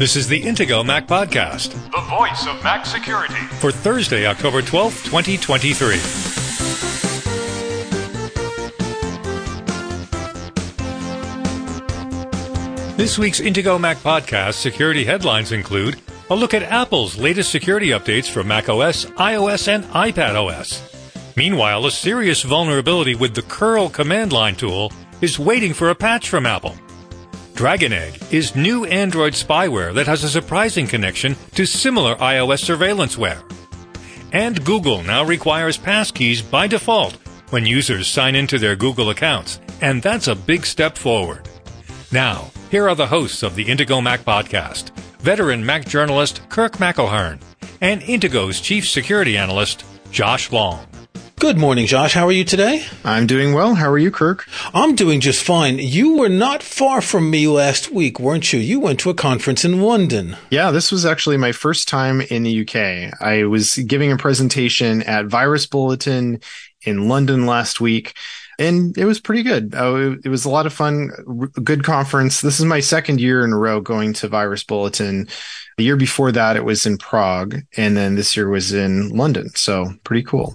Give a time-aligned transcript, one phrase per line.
[0.00, 3.34] This is the Intego Mac Podcast the voice of Mac security.
[3.60, 5.96] for Thursday, October 12th, 2023.
[12.96, 18.30] This week's Intego Mac Podcast security headlines include a look at Apple's latest security updates
[18.30, 21.36] for macOS, iOS, and iPadOS.
[21.36, 26.30] Meanwhile, a serious vulnerability with the curl command line tool is waiting for a patch
[26.30, 26.74] from Apple.
[27.60, 33.42] Dragon Egg is new Android spyware that has a surprising connection to similar iOS surveillanceware.
[34.32, 37.18] And Google now requires passkeys by default
[37.50, 41.50] when users sign into their Google accounts, and that's a big step forward.
[42.10, 47.42] Now, here are the hosts of the Intego Mac podcast veteran Mac journalist Kirk McElhearn
[47.82, 50.86] and Intego's chief security analyst Josh Long.
[51.40, 52.12] Good morning, Josh.
[52.12, 52.84] How are you today?
[53.02, 53.74] I'm doing well.
[53.74, 54.46] How are you, Kirk?
[54.74, 55.78] I'm doing just fine.
[55.78, 58.60] You were not far from me last week, weren't you?
[58.60, 60.36] You went to a conference in London.
[60.50, 63.18] Yeah, this was actually my first time in the UK.
[63.22, 66.40] I was giving a presentation at Virus Bulletin
[66.82, 68.12] in London last week.
[68.58, 69.74] And it was pretty good.
[69.74, 71.08] Uh, it, it was a lot of fun,
[71.64, 72.42] good conference.
[72.42, 75.26] This is my second year in a row going to Virus Bulletin.
[75.78, 79.48] The year before that, it was in Prague, and then this year was in London.
[79.54, 80.54] So pretty cool.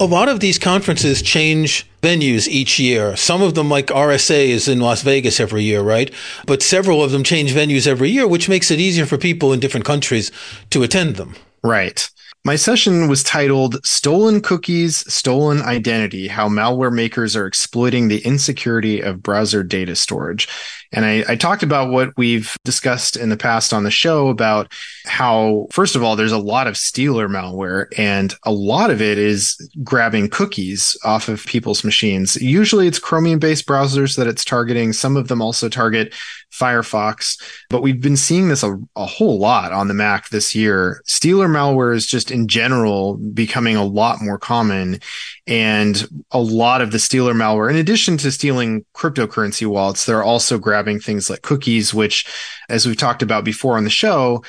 [0.00, 3.14] A lot of these conferences change venues each year.
[3.14, 6.12] Some of them, like RSA, is in Las Vegas every year, right?
[6.46, 9.60] But several of them change venues every year, which makes it easier for people in
[9.60, 10.32] different countries
[10.70, 11.36] to attend them.
[11.62, 12.10] Right.
[12.44, 19.00] My session was titled Stolen Cookies, Stolen Identity How Malware Makers Are Exploiting the Insecurity
[19.00, 20.48] of Browser Data Storage.
[20.94, 24.72] And I, I, talked about what we've discussed in the past on the show about
[25.04, 29.18] how, first of all, there's a lot of Stealer malware, and a lot of it
[29.18, 32.36] is grabbing cookies off of people's machines.
[32.36, 34.92] Usually it's Chromium based browsers that it's targeting.
[34.92, 36.14] Some of them also target
[36.54, 41.02] Firefox, but we've been seeing this a, a, whole lot on the Mac this year.
[41.04, 45.00] Stealer malware is just in general becoming a lot more common.
[45.46, 50.58] And a lot of the Stealer malware, in addition to stealing cryptocurrency wallets, they're also
[50.58, 52.24] grabbing things like cookies, which,
[52.68, 54.42] as we've talked about before on the show,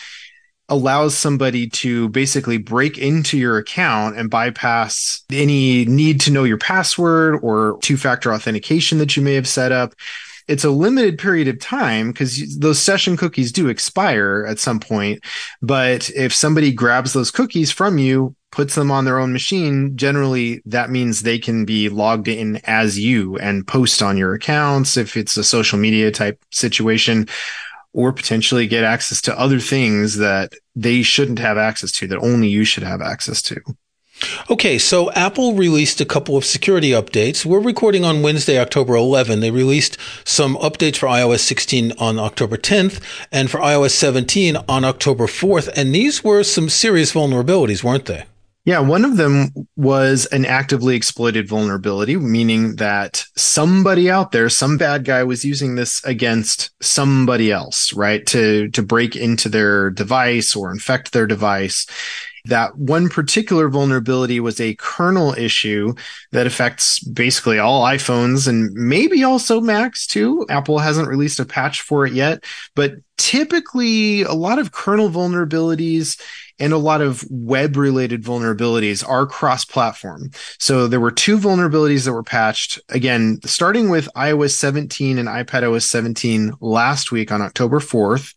[0.69, 6.57] allows somebody to basically break into your account and bypass any need to know your
[6.57, 9.93] password or two factor authentication that you may have set up
[10.47, 15.23] it's a limited period of time because those session cookies do expire at some point.
[15.61, 20.61] But if somebody grabs those cookies from you, puts them on their own machine, generally
[20.65, 25.17] that means they can be logged in as you and post on your accounts if
[25.17, 27.27] it's a social media type situation
[27.91, 32.47] or potentially get access to other things that they shouldn't have access to that only
[32.47, 33.59] you should have access to.
[34.49, 37.45] Okay, so Apple released a couple of security updates.
[37.45, 39.39] We're recording on Wednesday, October 11.
[39.39, 44.85] They released some updates for iOS 16 on October 10th and for iOS 17 on
[44.85, 45.69] October 4th.
[45.75, 48.23] And these were some serious vulnerabilities, weren't they?
[48.63, 54.77] Yeah, one of them was an actively exploited vulnerability, meaning that somebody out there, some
[54.77, 58.25] bad guy was using this against somebody else, right?
[58.27, 61.85] To, to break into their device or infect their device
[62.45, 65.93] that one particular vulnerability was a kernel issue
[66.31, 70.45] that affects basically all iPhones and maybe also Macs too.
[70.49, 72.43] Apple hasn't released a patch for it yet,
[72.75, 76.19] but typically a lot of kernel vulnerabilities
[76.59, 80.29] and a lot of web related vulnerabilities are cross platform.
[80.59, 85.83] So there were two vulnerabilities that were patched again, starting with iOS 17 and iPadOS
[85.83, 88.33] 17 last week on October 4th.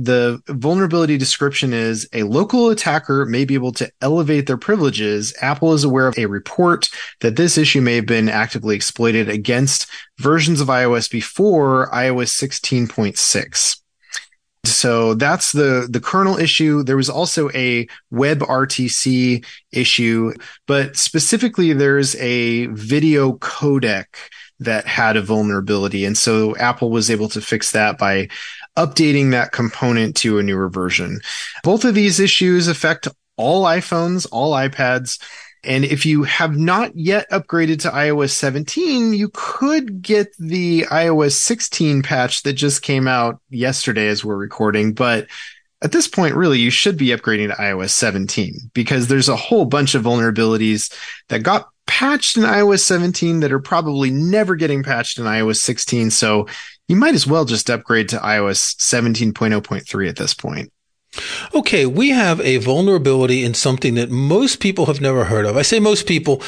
[0.00, 5.34] The vulnerability description is a local attacker may be able to elevate their privileges.
[5.42, 6.88] Apple is aware of a report
[7.20, 9.88] that this issue may have been actively exploited against
[10.20, 13.80] versions of iOS before iOS 16.6.
[14.64, 16.84] So that's the, the kernel issue.
[16.84, 20.32] There was also a WebRTC issue,
[20.68, 24.04] but specifically there's a video codec
[24.60, 26.04] that had a vulnerability.
[26.04, 28.28] And so Apple was able to fix that by
[28.78, 31.20] updating that component to a newer version.
[31.64, 35.20] Both of these issues affect all iPhones, all iPads.
[35.64, 41.32] And if you have not yet upgraded to iOS 17, you could get the iOS
[41.32, 44.94] 16 patch that just came out yesterday as we're recording.
[44.94, 45.26] But
[45.82, 49.64] at this point, really, you should be upgrading to iOS 17 because there's a whole
[49.64, 50.92] bunch of vulnerabilities
[51.28, 56.10] that got patched in iOS 17 that are probably never getting patched in iOS 16.
[56.10, 56.46] So
[56.88, 60.72] you might as well just upgrade to iOS 17.0.3 at this point.
[61.54, 65.56] Okay, we have a vulnerability in something that most people have never heard of.
[65.56, 66.42] I say most people,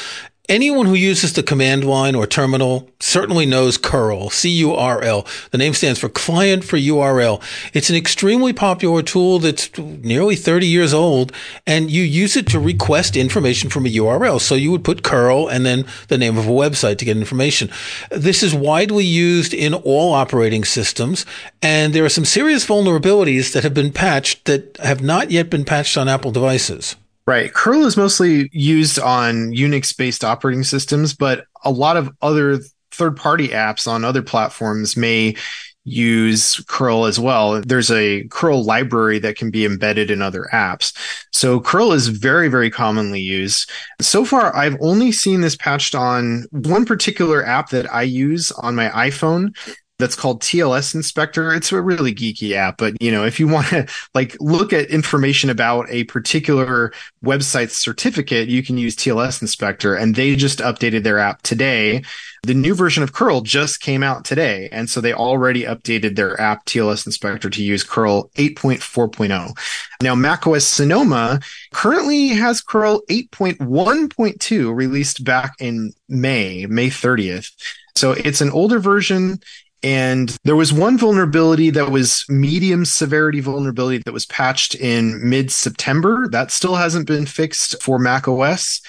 [0.51, 5.25] Anyone who uses the command line or terminal certainly knows curl, C-U-R-L.
[5.51, 7.41] The name stands for client for URL.
[7.73, 11.31] It's an extremely popular tool that's nearly 30 years old
[11.65, 14.41] and you use it to request information from a URL.
[14.41, 17.69] So you would put curl and then the name of a website to get information.
[18.09, 21.25] This is widely used in all operating systems
[21.61, 25.63] and there are some serious vulnerabilities that have been patched that have not yet been
[25.63, 26.97] patched on Apple devices.
[27.31, 27.53] Right.
[27.53, 32.59] Curl is mostly used on Unix based operating systems, but a lot of other
[32.91, 35.37] third party apps on other platforms may
[35.85, 37.61] use curl as well.
[37.61, 40.93] There's a curl library that can be embedded in other apps.
[41.31, 43.71] So curl is very, very commonly used.
[44.01, 48.75] So far, I've only seen this patched on one particular app that I use on
[48.75, 49.55] my iPhone
[50.01, 51.53] that's called TLS Inspector.
[51.53, 54.89] It's a really geeky app, but you know, if you want to like look at
[54.89, 56.91] information about a particular
[57.23, 62.01] website's certificate, you can use TLS Inspector and they just updated their app today.
[62.43, 64.67] The new version of curl just came out today.
[64.71, 69.55] And so they already updated their app TLS Inspector to use curl 8.4.0.
[70.01, 71.39] Now macOS Sonoma
[71.71, 77.51] currently has curl 8.1.2 released back in May, May 30th.
[77.95, 79.39] So it's an older version.
[79.83, 85.51] And there was one vulnerability that was medium severity vulnerability that was patched in mid
[85.51, 86.27] September.
[86.29, 88.81] That still hasn't been fixed for Mac OS.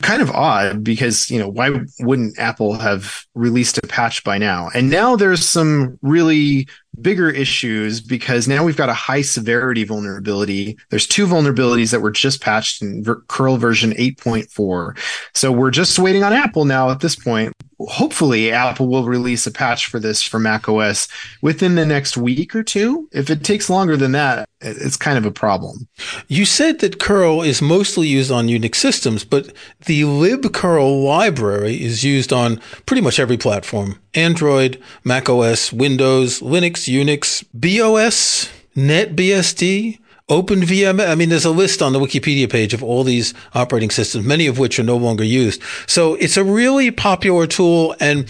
[0.00, 1.70] Kind of odd because, you know, why
[2.00, 4.68] wouldn't Apple have released a patch by now?
[4.74, 6.66] And now there's some really
[7.00, 10.76] bigger issues because now we've got a high severity vulnerability.
[10.90, 14.98] There's two vulnerabilities that were just patched in curl version 8.4.
[15.34, 17.52] So we're just waiting on Apple now at this point
[17.88, 21.08] hopefully Apple will release a patch for this for Mac OS
[21.40, 23.08] within the next week or two.
[23.12, 25.88] If it takes longer than that, it's kind of a problem.
[26.28, 29.52] You said that curl is mostly used on Unix systems, but
[29.86, 33.98] the libcurl library is used on pretty much every platform.
[34.14, 41.08] Android, Mac OS, Windows, Linux, Unix, BeOS, NetBSD, OpenVMS.
[41.08, 44.46] I mean, there's a list on the Wikipedia page of all these operating systems, many
[44.46, 45.62] of which are no longer used.
[45.86, 48.26] So it's a really popular tool and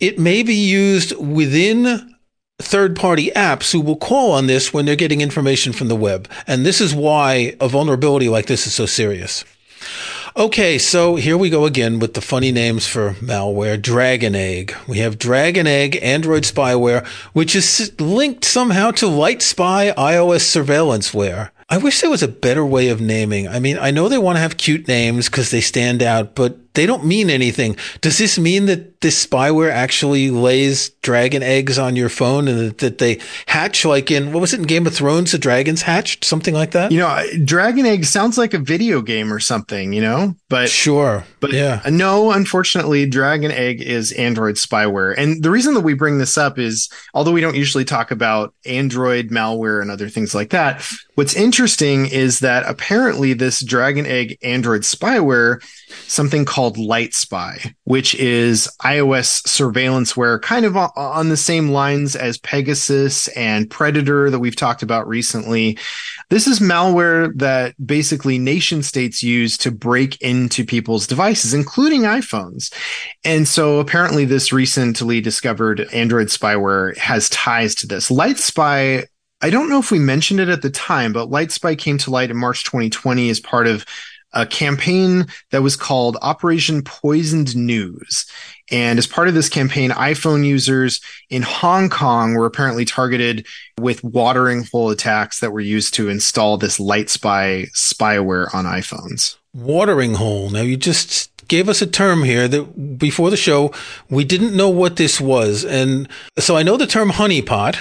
[0.00, 2.14] it may be used within
[2.58, 6.28] third party apps who will call on this when they're getting information from the web.
[6.46, 9.44] And this is why a vulnerability like this is so serious.
[10.36, 13.80] Okay, so here we go again with the funny names for malware.
[13.80, 14.74] Dragon Egg.
[14.88, 21.50] We have Dragon Egg Android spyware, which is linked somehow to Light Spy iOS surveillanceware.
[21.68, 23.46] I wish there was a better way of naming.
[23.46, 26.58] I mean, I know they want to have cute names because they stand out, but
[26.74, 27.76] they don't mean anything.
[28.00, 32.98] Does this mean that this spyware actually lays dragon eggs on your phone and that
[32.98, 35.32] they hatch like in, what was it in Game of Thrones?
[35.32, 36.24] The dragons hatched?
[36.24, 36.90] Something like that?
[36.90, 41.24] You know, dragon egg sounds like a video game or something, you know, but sure.
[41.40, 41.80] But yeah.
[41.84, 45.14] Uh, no, unfortunately, dragon egg is Android spyware.
[45.16, 48.54] And the reason that we bring this up is, although we don't usually talk about
[48.66, 50.84] Android malware and other things like that,
[51.14, 55.62] what's interesting is that apparently this dragon egg Android spyware
[56.06, 62.38] something called Light Spy, which is iOS surveillanceware, kind of on the same lines as
[62.38, 65.78] Pegasus and Predator that we've talked about recently.
[66.30, 72.72] This is malware that basically nation states use to break into people's devices, including iPhones.
[73.24, 78.10] And so apparently this recently discovered Android spyware has ties to this.
[78.10, 79.04] Light Spy
[79.44, 82.30] I don't know if we mentioned it at the time, but LightSpy came to light
[82.30, 83.84] in March 2020 as part of
[84.34, 88.26] a campaign that was called Operation Poisoned News.
[88.70, 91.00] And as part of this campaign, iPhone users
[91.30, 93.46] in Hong Kong were apparently targeted
[93.78, 99.36] with watering hole attacks that were used to install this LightSpy spyware on iPhones.
[99.54, 100.50] Watering hole.
[100.50, 103.72] Now you just gave us a term here that before the show,
[104.08, 105.64] we didn't know what this was.
[105.64, 107.76] And so I know the term honeypot.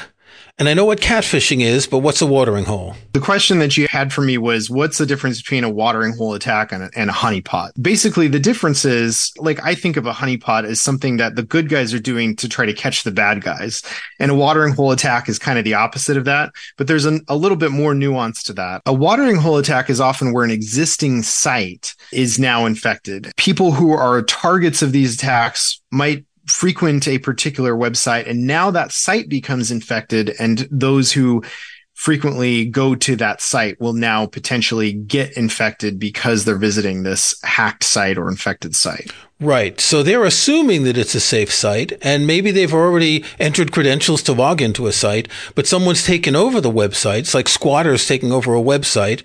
[0.60, 2.96] And I know what catfishing is, but what's a watering hole?
[3.14, 6.36] The question that you had for me was what's the difference between a watering hole
[6.36, 7.72] attack and a, and a honeypot?
[7.82, 11.70] Basically, the difference is like I think of a honeypot as something that the good
[11.70, 13.82] guys are doing to try to catch the bad guys.
[14.20, 17.22] And a watering hole attack is kind of the opposite of that, but there's an,
[17.28, 18.84] a little bit more nuance to that.
[18.86, 23.32] A watering hole attack is often where an existing site is now infected.
[23.38, 28.92] People who are targets of these attacks might frequent a particular website and now that
[28.92, 31.42] site becomes infected and those who
[31.94, 37.84] frequently go to that site will now potentially get infected because they're visiting this hacked
[37.84, 39.12] site or infected site.
[39.40, 39.80] Right.
[39.80, 44.34] So they're assuming that it's a safe site and maybe they've already entered credentials to
[44.34, 47.20] log into a site, but someone's taken over the website.
[47.20, 49.22] It's like squatters taking over a website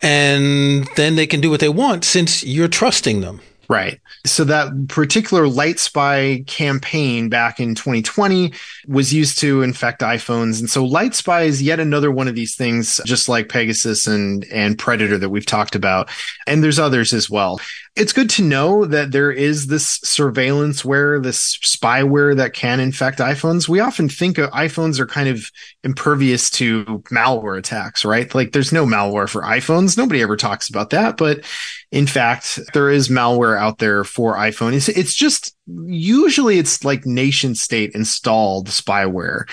[0.00, 3.40] and then they can do what they want since you're trusting them.
[3.72, 4.02] Right.
[4.26, 8.52] So that particular light spy campaign back in 2020
[8.86, 10.60] was used to infect iPhones.
[10.60, 14.44] And so light spy is yet another one of these things, just like Pegasus and,
[14.52, 16.10] and Predator that we've talked about.
[16.46, 17.62] And there's others as well.
[17.94, 23.18] It's good to know that there is this surveillance ware, this spyware that can infect
[23.18, 23.68] iPhones.
[23.68, 25.50] We often think iPhones are kind of
[25.84, 28.34] impervious to malware attacks, right?
[28.34, 29.98] Like there's no malware for iPhones.
[29.98, 31.18] Nobody ever talks about that.
[31.18, 31.44] But
[31.90, 34.72] in fact, there is malware out there for iPhone.
[34.72, 39.44] It's, it's just usually it's like nation state installed spyware.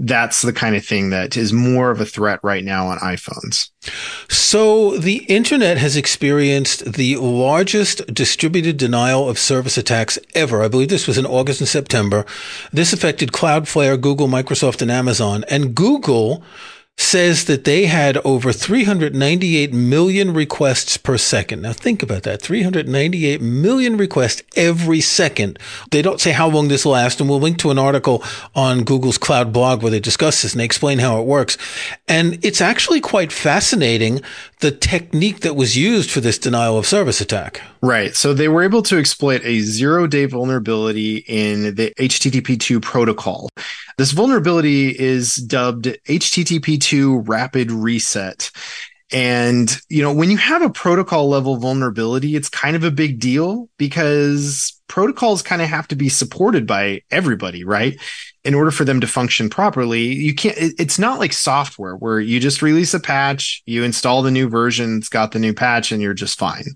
[0.00, 3.70] That's the kind of thing that is more of a threat right now on iPhones.
[4.28, 10.62] So the internet has experienced the largest distributed denial of service attacks ever.
[10.62, 12.24] I believe this was in August and September.
[12.72, 15.44] This affected Cloudflare, Google, Microsoft, and Amazon.
[15.50, 16.44] And Google
[16.98, 21.62] says that they had over 398 million requests per second.
[21.62, 22.42] Now think about that.
[22.42, 25.58] 398 million requests every second.
[25.92, 28.22] They don't say how long this lasts and we'll link to an article
[28.54, 31.56] on Google's cloud blog where they discuss this and they explain how it works.
[32.08, 34.20] And it's actually quite fascinating
[34.58, 37.62] the technique that was used for this denial of service attack.
[37.80, 38.14] Right.
[38.16, 43.50] So they were able to exploit a zero day vulnerability in the HTTP2 protocol.
[43.98, 48.52] This vulnerability is dubbed HTTP2 rapid reset.
[49.10, 53.18] And, you know, when you have a protocol level vulnerability, it's kind of a big
[53.18, 57.98] deal because protocols kind of have to be supported by everybody, right?
[58.44, 62.38] In order for them to function properly, you can't, it's not like software where you
[62.38, 66.00] just release a patch, you install the new version, it's got the new patch and
[66.00, 66.66] you're just fine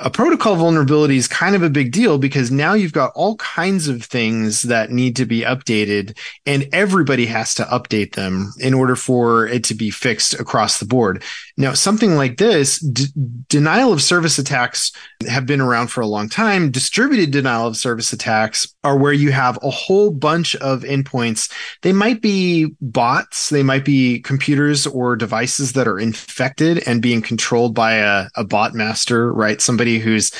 [0.00, 3.88] a protocol vulnerability is kind of a big deal because now you've got all kinds
[3.88, 8.94] of things that need to be updated and everybody has to update them in order
[8.94, 11.24] for it to be fixed across the board.
[11.56, 13.06] Now, something like this, d-
[13.48, 14.92] denial of service attacks
[15.28, 16.70] have been around for a long time.
[16.70, 21.52] Distributed denial of service attacks are where you have a whole bunch of endpoints.
[21.82, 23.48] They might be bots.
[23.48, 28.44] They might be computers or devices that are infected and being controlled by a, a
[28.44, 29.60] bot master, right?
[29.88, 30.32] Somebody who's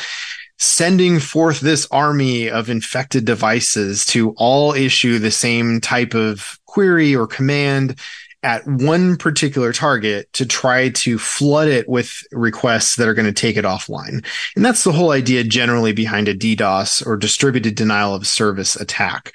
[0.59, 7.17] sending forth this army of infected devices to all issue the same type of query
[7.17, 7.99] or command
[8.43, 13.33] at one particular target to try to flood it with requests that are going to
[13.33, 14.23] take it offline.
[14.55, 19.33] And that's the whole idea generally behind a DDoS or distributed denial of service attack.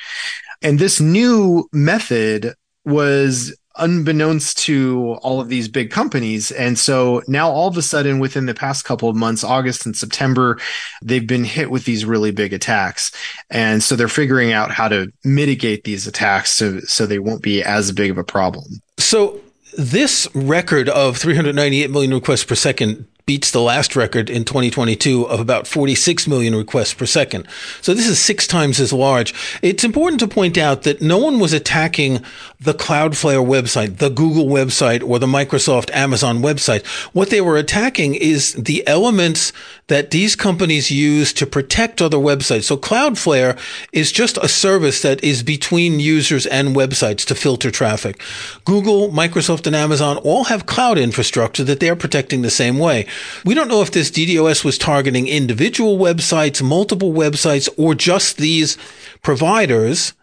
[0.62, 2.54] And this new method
[2.86, 6.52] was unbeknownst to all of these big companies.
[6.52, 9.96] And so now all of a sudden, within the past couple of months, August and
[9.96, 10.60] September,
[11.02, 13.12] they've been hit with these really big attacks.
[13.50, 17.64] And so they're figuring out how to mitigate these attacks so, so they won't be
[17.64, 18.82] as big of a problem.
[18.98, 19.40] So
[19.78, 25.40] this record of 398 million requests per second beats the last record in 2022 of
[25.40, 27.48] about 46 million requests per second.
[27.82, 29.34] So this is six times as large.
[29.62, 32.22] It's important to point out that no one was attacking
[32.60, 36.86] the Cloudflare website, the Google website, or the Microsoft Amazon website.
[37.14, 39.54] What they were attacking is the elements
[39.88, 42.64] that these companies use to protect other websites.
[42.64, 43.60] So Cloudflare
[43.92, 48.22] is just a service that is between users and websites to filter traffic.
[48.66, 53.06] Google, Microsoft, and Amazon all have cloud infrastructure that they're protecting the same way.
[53.46, 58.78] We don't know if this DDoS was targeting individual websites, multiple websites, or just these
[59.22, 60.14] providers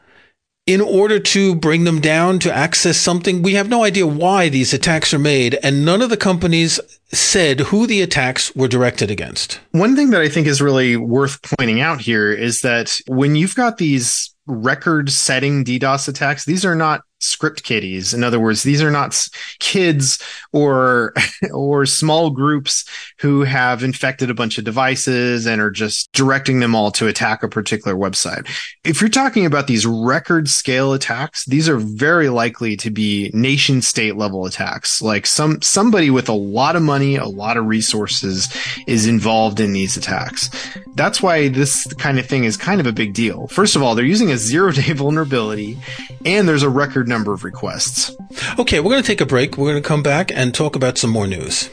[0.70, 3.42] in order to bring them down to access something.
[3.42, 7.58] We have no idea why these attacks are made, and none of the companies said
[7.58, 9.58] who the attacks were directed against.
[9.72, 13.56] One thing that I think is really worth pointing out here is that when you've
[13.56, 18.12] got these record setting DDoS attacks, these are not script kiddies.
[18.12, 20.18] In other words, these are not kids
[20.52, 21.14] or,
[21.52, 22.84] or small groups
[23.20, 27.42] who have infected a bunch of devices and are just directing them all to attack
[27.42, 28.48] a particular website.
[28.84, 33.82] If you're talking about these record scale attacks, these are very likely to be nation
[33.82, 35.02] state level attacks.
[35.02, 38.48] Like some, somebody with a lot of money, a lot of resources
[38.86, 40.50] is involved in these attacks.
[40.94, 43.46] That's why this kind of thing is kind of a big deal.
[43.48, 45.78] First of all, they're using a zero day vulnerability
[46.24, 48.16] and there's a record number of requests.
[48.58, 49.58] Okay, we're going to take a break.
[49.58, 51.68] We're going to come back and talk about some more news.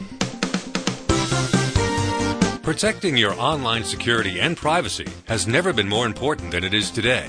[2.62, 7.26] Protecting your online security and privacy has never been more important than it is today.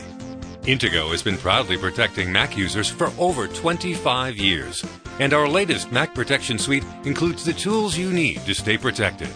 [0.63, 4.83] Intego has been proudly protecting Mac users for over 25 years,
[5.19, 9.29] and our latest Mac Protection Suite includes the tools you need to stay protected.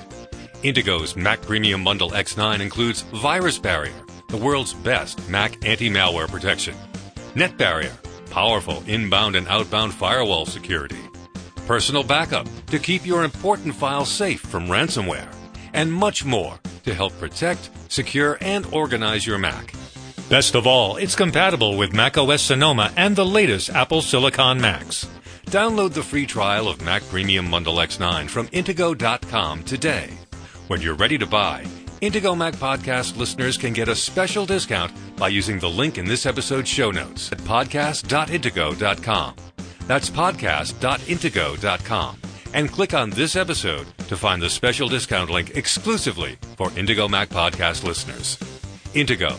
[0.62, 3.94] Intego's Mac Premium Bundle X9 includes Virus Barrier,
[4.27, 6.75] the world's best Mac anti malware protection,
[7.36, 7.98] Net Barrier,
[8.34, 10.98] powerful inbound and outbound firewall security,
[11.68, 15.32] personal backup to keep your important files safe from ransomware,
[15.74, 19.75] and much more to help protect, secure, and organize your Mac.
[20.30, 25.06] Best of all, it's compatible with macOS Sonoma and the latest Apple Silicon Macs.
[25.46, 30.10] Download the free trial of Mac Premium Bundle X9 from Intego.com today.
[30.70, 31.68] When you're ready to buy,
[32.03, 36.25] Intego Mac Podcast listeners can get a special discount by using the link in this
[36.25, 39.36] episode's show notes at podcast.intego.com.
[39.88, 42.17] That's podcast.intego.com.
[42.53, 47.29] And click on this episode to find the special discount link exclusively for Intego Mac
[47.29, 48.38] Podcast listeners.
[48.93, 49.38] Intego,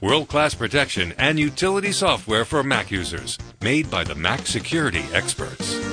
[0.00, 5.83] world class protection and utility software for Mac users, made by the Mac security experts.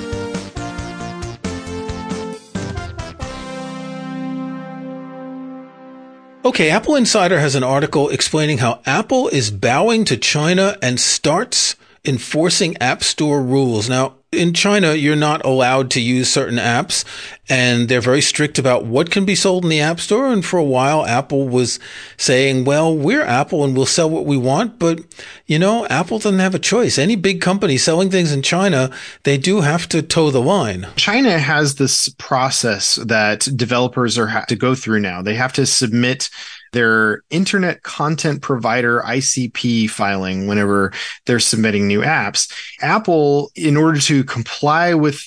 [6.44, 11.76] Okay, Apple Insider has an article explaining how Apple is bowing to China and starts
[12.04, 13.88] enforcing App Store rules.
[13.88, 17.04] Now, in China, you're not allowed to use certain apps
[17.50, 20.32] and they're very strict about what can be sold in the App Store.
[20.32, 21.78] And for a while, Apple was
[22.16, 24.78] saying, well, we're Apple and we'll sell what we want.
[24.78, 25.00] But,
[25.46, 26.96] you know, Apple doesn't have a choice.
[26.96, 28.90] Any big company selling things in China,
[29.24, 30.86] they do have to toe the line.
[30.96, 35.20] China has this process that developers are ha- to go through now.
[35.20, 36.30] They have to submit
[36.72, 40.92] their internet content provider ICP filing whenever
[41.26, 42.52] they're submitting new apps.
[42.80, 45.22] Apple, in order to comply with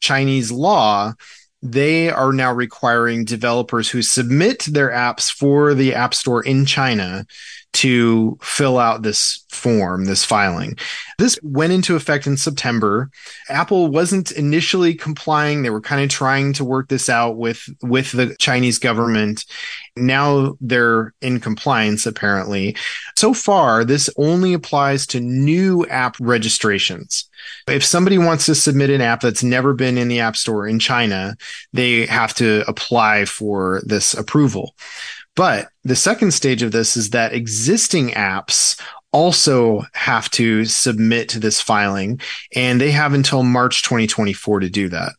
[0.00, 1.12] Chinese law,
[1.62, 7.26] they are now requiring developers who submit their apps for the App Store in China
[7.72, 10.76] to fill out this form, this filing.
[11.18, 13.10] This went into effect in September.
[13.48, 15.62] Apple wasn't initially complying.
[15.62, 19.44] They were kind of trying to work this out with, with the Chinese government.
[19.96, 22.76] Now they're in compliance, apparently.
[23.16, 27.28] So far, this only applies to new app registrations.
[27.68, 30.78] If somebody wants to submit an app that's never been in the App Store in
[30.78, 31.36] China,
[31.72, 34.74] they have to apply for this approval.
[35.36, 38.80] But the second stage of this is that existing apps
[39.12, 42.20] also have to submit to this filing
[42.54, 45.12] and they have until March 2024 to do that.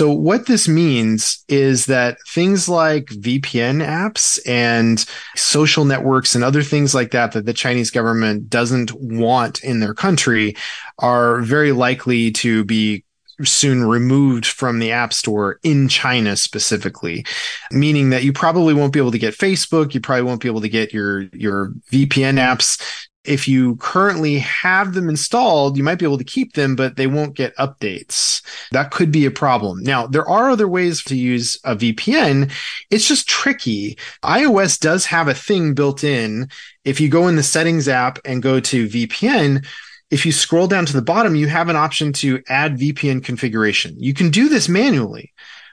[0.00, 5.04] So what this means is that things like VPN apps and
[5.36, 9.94] social networks and other things like that that the Chinese government doesn't want in their
[9.94, 10.56] country
[10.98, 13.04] are very likely to be
[13.44, 17.24] soon removed from the App Store in China specifically,
[17.70, 19.94] meaning that you probably won't be able to get Facebook.
[19.94, 22.82] You probably won't be able to get your, your VPN apps.
[23.24, 27.08] If you currently have them installed, you might be able to keep them, but they
[27.08, 28.40] won't get updates.
[28.70, 29.82] That could be a problem.
[29.82, 32.52] Now, there are other ways to use a VPN.
[32.90, 33.98] It's just tricky.
[34.22, 36.48] iOS does have a thing built in.
[36.84, 39.66] If you go in the settings app and go to VPN,
[40.10, 43.94] if you scroll down to the bottom, you have an option to add VPN configuration.
[43.98, 45.32] You can do this manually,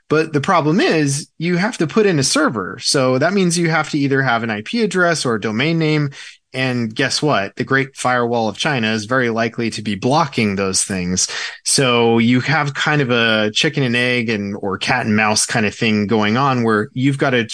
[0.09, 2.79] but the problem is you have to put in a server.
[2.79, 6.11] So that means you have to either have an IP address or a domain name.
[6.55, 7.55] And guess what?
[7.55, 11.27] The Great Firewall of China is very likely to be blocking those things.
[11.65, 15.65] So you have kind of a chicken and egg and or cat and mouse kind
[15.65, 17.47] of thing going on where you've got to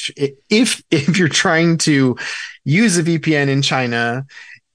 [0.49, 2.17] if if you're trying to
[2.65, 4.25] use a VPN in China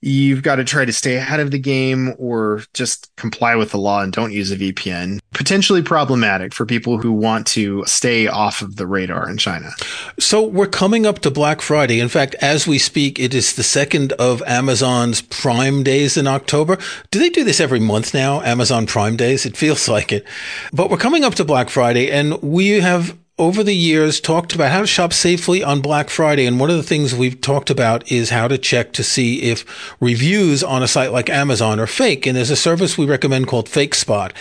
[0.05, 3.77] you've got to try to stay ahead of the game or just comply with the
[3.77, 5.19] law and don't use a VPN.
[5.33, 9.71] Potentially problematic for people who want to stay off of the radar in China.
[10.19, 11.99] So we're coming up to Black Friday.
[11.99, 16.77] In fact, as we speak, it is the second of Amazon's Prime Days in October.
[17.09, 18.41] Do they do this every month now?
[18.41, 19.45] Amazon Prime Days?
[19.45, 20.25] It feels like it.
[20.71, 24.71] But we're coming up to Black Friday and we have over the years talked about
[24.71, 26.45] how to shop safely on Black Friday.
[26.45, 29.65] And one of the things we've talked about is how to check to see if
[29.99, 32.25] reviews on a site like Amazon are fake.
[32.25, 34.31] And there's a service we recommend called FakeSpot.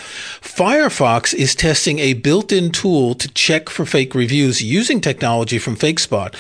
[0.41, 6.33] Firefox is testing a built-in tool to check for fake reviews using technology from FakeSpot.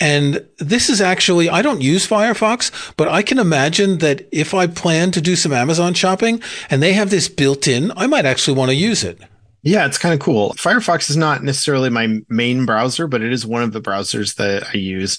[0.00, 4.66] And this is actually, I don't use Firefox, but I can imagine that if I
[4.66, 8.56] plan to do some Amazon shopping and they have this built in, I might actually
[8.56, 9.20] want to use it.
[9.62, 10.54] Yeah, it's kind of cool.
[10.54, 14.64] Firefox is not necessarily my main browser, but it is one of the browsers that
[14.72, 15.18] I use.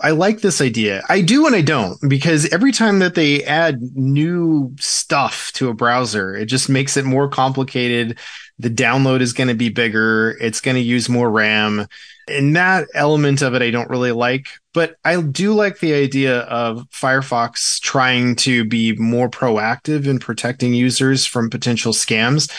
[0.00, 1.04] I like this idea.
[1.08, 5.74] I do and I don't because every time that they add new stuff to a
[5.74, 8.18] browser, it just makes it more complicated.
[8.58, 10.36] The download is going to be bigger.
[10.40, 11.86] It's going to use more RAM.
[12.28, 16.40] And that element of it, I don't really like, but I do like the idea
[16.42, 22.50] of Firefox trying to be more proactive in protecting users from potential scams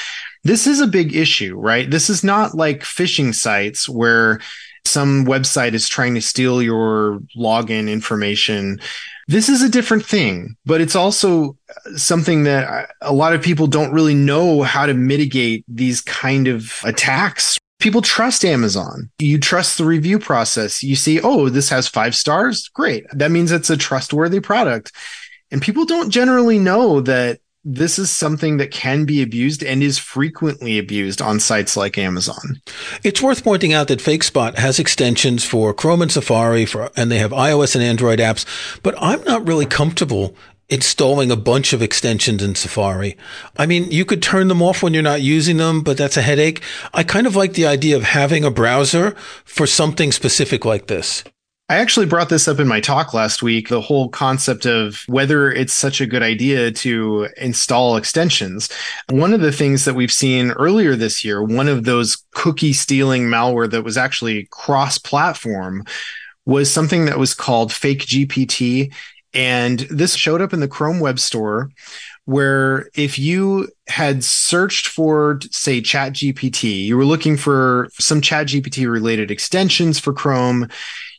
[0.44, 1.90] this is a big issue, right?
[1.90, 4.40] This is not like phishing sites where
[4.86, 8.80] some website is trying to steal your login information.
[9.28, 11.58] This is a different thing, but it's also
[11.96, 16.74] something that a lot of people don't really know how to mitigate these kind of
[16.84, 19.12] attacks people trust Amazon.
[19.20, 20.82] You trust the review process.
[20.84, 22.70] You see, oh, this has five stars.
[22.70, 23.06] Great.
[23.12, 24.94] That means it's a trustworthy product.
[25.52, 29.98] And people don't generally know that this is something that can be abused and is
[29.98, 32.62] frequently abused on sites like Amazon.
[33.04, 37.20] It's worth pointing out that FakeSpot has extensions for Chrome and Safari for, and they
[37.20, 38.46] have iOS and Android apps,
[38.84, 40.36] but I'm not really comfortable
[40.70, 43.18] installing a bunch of extensions in Safari.
[43.58, 46.22] I mean, you could turn them off when you're not using them, but that's a
[46.22, 46.62] headache.
[46.94, 49.12] I kind of like the idea of having a browser
[49.46, 51.24] for something specific like this.
[51.70, 55.50] I actually brought this up in my talk last week the whole concept of whether
[55.50, 58.70] it's such a good idea to install extensions.
[59.10, 63.24] One of the things that we've seen earlier this year, one of those cookie stealing
[63.24, 65.86] malware that was actually cross platform
[66.46, 68.94] was something that was called fake GPT.
[69.34, 71.70] And this showed up in the Chrome Web Store
[72.26, 78.48] where if you had searched for, say, Chat GPT, you were looking for some Chat
[78.48, 80.70] GPT related extensions for Chrome,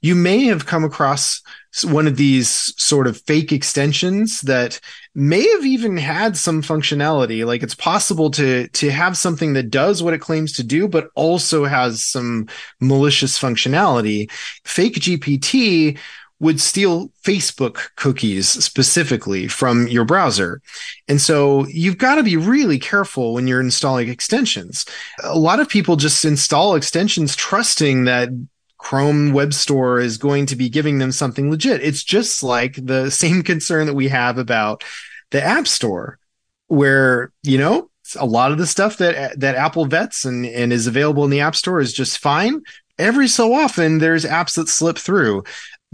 [0.00, 1.42] you may have come across
[1.82, 4.80] one of these sort of fake extensions that
[5.14, 7.44] may have even had some functionality.
[7.44, 11.08] Like it's possible to, to have something that does what it claims to do, but
[11.16, 12.46] also has some
[12.80, 14.30] malicious functionality.
[14.64, 15.98] Fake GPT
[16.44, 20.60] would steal Facebook cookies specifically from your browser.
[21.08, 24.84] And so you've got to be really careful when you're installing extensions.
[25.22, 28.28] A lot of people just install extensions trusting that
[28.76, 31.82] Chrome Web Store is going to be giving them something legit.
[31.82, 34.84] It's just like the same concern that we have about
[35.30, 36.18] the App Store,
[36.66, 40.86] where, you know, a lot of the stuff that that Apple vets and, and is
[40.86, 42.60] available in the App Store is just fine.
[42.98, 45.42] Every so often, there's apps that slip through.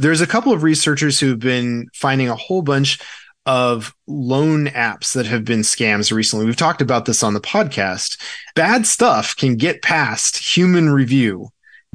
[0.01, 2.99] There's a couple of researchers who've been finding a whole bunch
[3.45, 6.47] of loan apps that have been scams recently.
[6.47, 8.19] We've talked about this on the podcast.
[8.55, 11.49] Bad stuff can get past human review.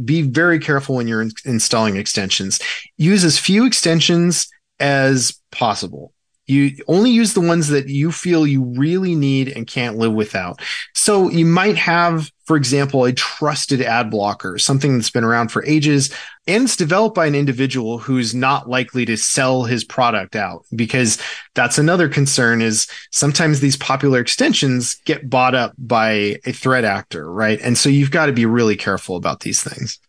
[0.03, 2.59] Be very careful when you're in- installing extensions.
[2.97, 6.13] Use as few extensions as possible.
[6.47, 10.61] You only use the ones that you feel you really need and can't live without.
[10.93, 15.65] So you might have, for example, a trusted ad blocker, something that's been around for
[15.65, 16.11] ages
[16.47, 21.17] and it's developed by an individual who's not likely to sell his product out because
[21.55, 27.31] that's another concern is sometimes these popular extensions get bought up by a threat actor,
[27.31, 27.59] right?
[27.61, 29.99] And so you've got to be really careful about these things.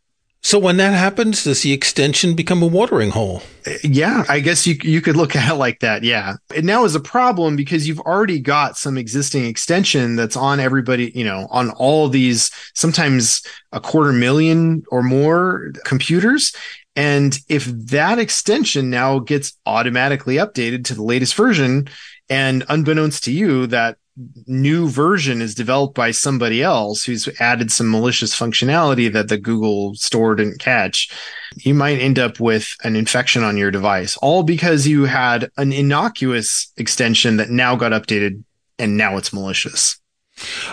[0.47, 3.43] So when that happens, does the extension become a watering hole?
[3.83, 6.05] Yeah, I guess you you could look at it like that.
[6.05, 6.35] Yeah.
[6.55, 11.11] It now is a problem because you've already got some existing extension that's on everybody,
[11.17, 16.55] you know, on all these sometimes a quarter million or more computers.
[16.95, 21.89] And if that extension now gets automatically updated to the latest version,
[22.29, 23.99] and unbeknownst to you, that
[24.47, 29.95] new version is developed by somebody else who's added some malicious functionality that the Google
[29.95, 31.11] store didn't catch,
[31.57, 35.73] you might end up with an infection on your device, all because you had an
[35.73, 38.43] innocuous extension that now got updated
[38.79, 39.99] and now it's malicious.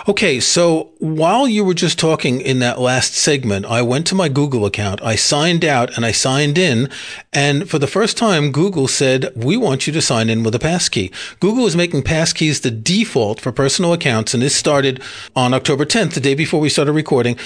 [0.06, 4.28] Okay, so while you were just talking in that last segment, I went to my
[4.28, 6.90] Google account, I signed out and I signed in.
[7.32, 10.58] And for the first time, Google said, we want you to sign in with a
[10.58, 11.10] passkey.
[11.40, 14.34] Google is making passkeys the default for personal accounts.
[14.34, 15.02] And this started
[15.34, 17.38] on October 10th, the day before we started recording.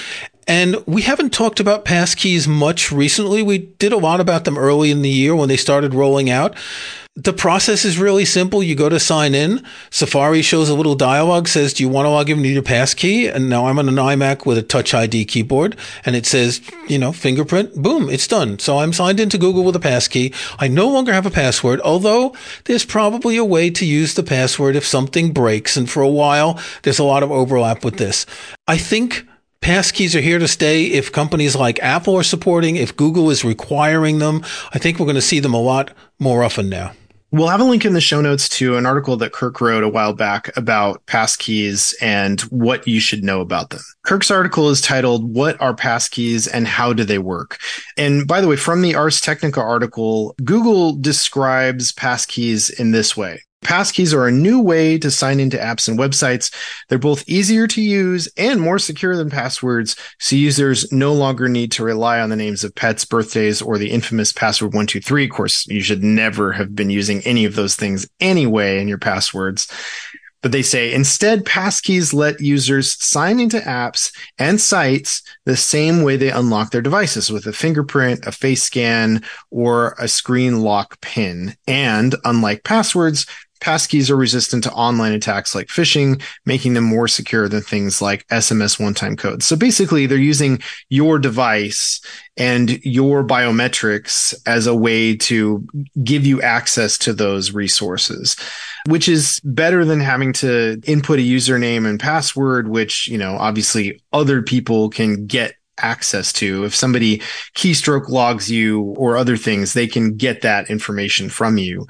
[0.45, 3.41] And we haven't talked about passkeys much recently.
[3.41, 6.55] We did a lot about them early in the year when they started rolling out.
[7.19, 8.63] The process is really simple.
[8.63, 9.61] You go to sign in.
[9.89, 12.41] Safari shows a little dialog says, do you want to log in?
[12.41, 13.27] Need a passkey?
[13.27, 16.97] And now I'm on an iMac with a touch ID keyboard and it says, you
[16.97, 17.75] know, fingerprint.
[17.75, 18.09] Boom.
[18.09, 18.57] It's done.
[18.59, 20.33] So I'm signed into Google with a passkey.
[20.59, 22.33] I no longer have a password, although
[22.65, 25.75] there's probably a way to use the password if something breaks.
[25.75, 28.25] And for a while, there's a lot of overlap with this.
[28.65, 29.27] I think
[29.61, 30.85] Passkeys are here to stay.
[30.85, 34.41] If companies like Apple are supporting, if Google is requiring them,
[34.73, 36.93] I think we're going to see them a lot more often now.
[37.31, 39.89] We'll have a link in the show notes to an article that Kirk wrote a
[39.89, 43.81] while back about passkeys and what you should know about them.
[44.03, 47.59] Kirk's article is titled, What are passkeys and how do they work?
[47.97, 53.43] And by the way, from the Ars Technica article, Google describes passkeys in this way.
[53.61, 56.53] Passkeys are a new way to sign into apps and websites.
[56.87, 61.71] They're both easier to use and more secure than passwords, so users no longer need
[61.73, 65.25] to rely on the names of pets, birthdays, or the infamous password 123.
[65.25, 68.97] Of course, you should never have been using any of those things anyway in your
[68.97, 69.67] passwords.
[70.41, 76.15] But they say instead, passkeys let users sign into apps and sites the same way
[76.15, 81.55] they unlock their devices with a fingerprint, a face scan, or a screen lock pin.
[81.67, 83.25] And unlike passwords,
[83.59, 88.27] Passkeys are resistant to online attacks like phishing, making them more secure than things like
[88.27, 89.45] SMS one-time codes.
[89.45, 92.01] So basically they're using your device
[92.37, 95.67] and your biometrics as a way to
[96.03, 98.37] give you access to those resources,
[98.87, 104.01] which is better than having to input a username and password, which, you know, obviously
[104.13, 106.65] other people can get access to.
[106.65, 107.19] If somebody
[107.55, 111.87] keystroke logs you or other things, they can get that information from you.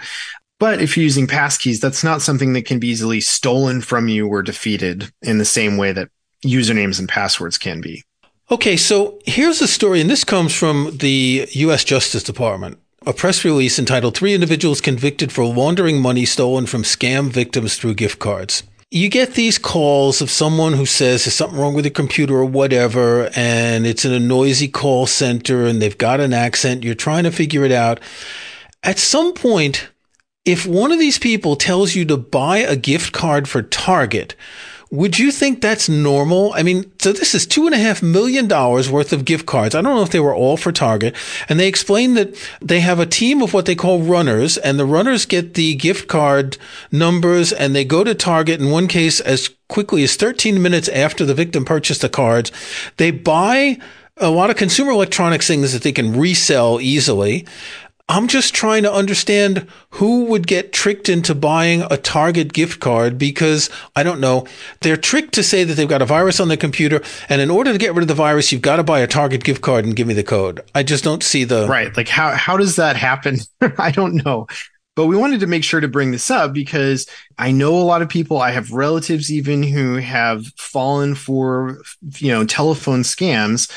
[0.60, 4.28] But if you're using passkeys, that's not something that can be easily stolen from you
[4.28, 6.10] or defeated in the same way that
[6.45, 8.04] usernames and passwords can be.
[8.52, 11.84] Okay, so here's a story, and this comes from the U.S.
[11.84, 12.80] Justice Department.
[13.06, 17.93] A press release entitled Three Individuals Convicted for Laundering Money Stolen from Scam Victims Through
[17.93, 21.91] Gift Cards you get these calls of someone who says there's something wrong with your
[21.91, 26.84] computer or whatever, and it's in a noisy call center and they've got an accent.
[26.84, 28.00] You're trying to figure it out.
[28.82, 29.89] At some point,
[30.50, 34.34] if one of these people tells you to buy a gift card for Target,
[34.90, 36.52] would you think that's normal?
[36.56, 39.76] I mean, so this is two and a half million dollars worth of gift cards.
[39.76, 41.16] I don't know if they were all for Target.
[41.48, 44.88] And they explain that they have a team of what they call runners and the
[44.88, 46.58] runners get the gift card
[46.92, 51.26] numbers and they go to Target in one case as quickly as 13 minutes after
[51.26, 52.52] the victim purchased the cards.
[52.98, 53.78] They buy
[54.18, 57.46] a lot of consumer electronics things that they can resell easily.
[58.10, 63.19] I'm just trying to understand who would get tricked into buying a Target gift card
[63.19, 64.48] because I don't know.
[64.82, 67.02] They're tricked to say that they've got a virus on their computer.
[67.30, 69.43] And in order to get rid of the virus, you've got to buy a Target
[69.43, 70.60] gift card and give me the code.
[70.74, 71.67] I just don't see the.
[71.67, 71.95] Right.
[71.95, 73.38] Like how, how does that happen?
[73.78, 74.48] I don't know.
[74.95, 78.02] But we wanted to make sure to bring this up because I know a lot
[78.02, 81.80] of people, I have relatives even who have fallen for,
[82.17, 83.72] you know, telephone scams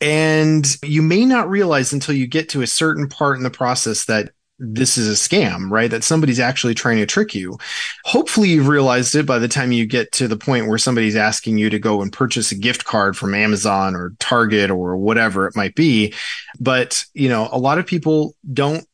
[0.00, 4.04] and you may not realize until you get to a certain part in the process
[4.04, 4.30] that
[4.60, 5.90] this is a scam, right?
[5.90, 7.58] That somebody's actually trying to trick you.
[8.04, 11.58] Hopefully you've realized it by the time you get to the point where somebody's asking
[11.58, 15.54] you to go and purchase a gift card from Amazon or Target or whatever it
[15.54, 16.12] might be.
[16.58, 18.84] But, you know, a lot of people don't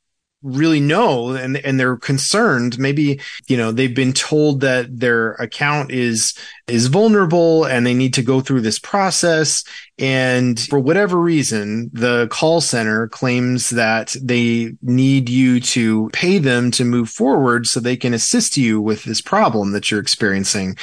[0.44, 2.78] really know and and they're concerned.
[2.78, 6.34] Maybe you know they've been told that their account is
[6.68, 9.64] is vulnerable and they need to go through this process.
[9.98, 16.70] And for whatever reason the call center claims that they need you to pay them
[16.72, 20.76] to move forward so they can assist you with this problem that you're experiencing.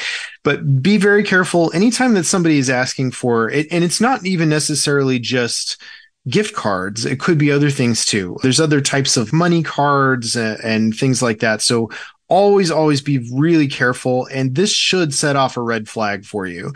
[0.43, 1.71] But be very careful.
[1.73, 5.79] Anytime that somebody is asking for it and it's not even necessarily just
[6.29, 7.05] gift cards.
[7.05, 8.37] It could be other things too.
[8.43, 11.61] There's other types of money cards and, and things like that.
[11.61, 11.89] So
[12.31, 14.25] always, always be really careful.
[14.31, 16.71] And this should set off a red flag for you.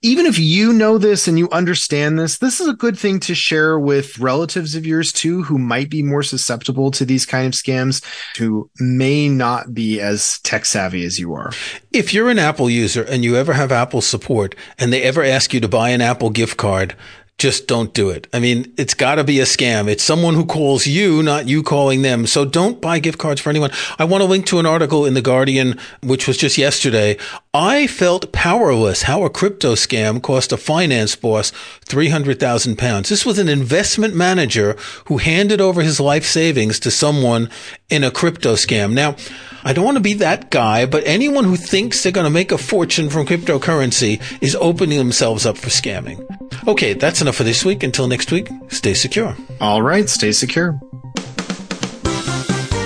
[0.00, 3.34] Even if you know this and you understand this, this is a good thing to
[3.34, 7.52] share with relatives of yours too, who might be more susceptible to these kind of
[7.60, 8.04] scams,
[8.38, 11.50] who may not be as tech savvy as you are.
[11.92, 15.52] If you're an Apple user and you ever have Apple support and they ever ask
[15.52, 16.94] you to buy an Apple gift card,
[17.38, 18.28] just don't do it.
[18.32, 19.88] I mean, it's got to be a scam.
[19.88, 22.24] It's someone who calls you, not you calling them.
[22.26, 23.72] So don't buy gift cards for anyone.
[23.98, 27.16] I want to link to an article in The Guardian, which was just yesterday.
[27.52, 31.50] I felt powerless how a crypto scam cost a finance boss
[31.84, 33.08] 300,000 pounds.
[33.08, 37.50] This was an investment manager who handed over his life savings to someone
[37.90, 38.92] in a crypto scam.
[38.92, 39.16] Now,
[39.64, 42.52] I don't want to be that guy, but anyone who thinks they're going to make
[42.52, 46.24] a fortune from cryptocurrency is opening themselves up for scamming.
[46.66, 47.82] Okay, that's enough for this week.
[47.82, 49.36] Until next week, stay secure.
[49.60, 50.78] All right, stay secure.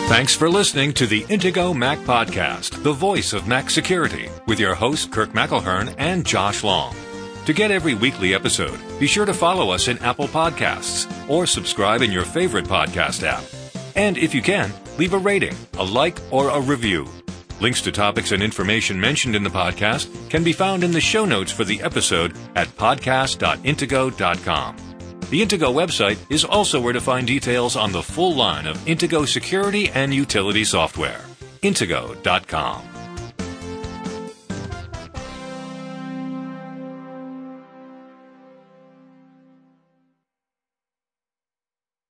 [0.08, 4.74] Thanks for listening to the Intego Mac Podcast, the voice of Mac security, with your
[4.74, 6.94] hosts Kirk McElhearn and Josh Long.
[7.44, 12.02] To get every weekly episode, be sure to follow us in Apple Podcasts or subscribe
[12.02, 13.44] in your favorite podcast app.
[13.94, 17.06] And if you can, leave a rating, a like, or a review.
[17.60, 21.24] Links to topics and information mentioned in the podcast can be found in the show
[21.24, 24.76] notes for the episode at podcast.intego.com.
[25.30, 29.26] The Intego website is also where to find details on the full line of Intego
[29.26, 31.24] security and utility software.
[31.62, 32.95] Intego.com.